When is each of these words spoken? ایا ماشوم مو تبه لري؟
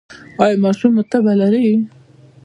ایا 0.43 0.61
ماشوم 0.63 0.91
مو 0.95 1.03
تبه 1.11 1.33
لري؟ 1.41 1.67